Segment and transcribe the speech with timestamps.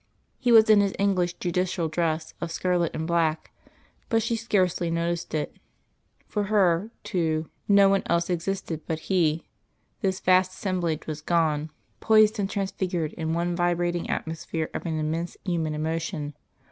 [0.39, 3.51] He was in his English judicial dress of scarlet and black,
[4.09, 5.55] but she scarcely noticed it.
[6.27, 9.45] For her, too, no one else existed but, He;
[9.99, 11.69] this vast assemblage was gone,
[11.99, 16.33] poised and transfigured in one vibrating atmosphere of an immense human emotion.